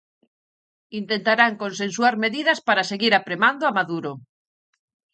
Intentarán 0.99 1.53
consensuar 1.63 2.13
medidas 2.25 2.59
para 2.67 2.87
seguir 2.91 3.13
apremando 3.15 3.63
a 3.65 3.75
Maduro. 3.79 4.11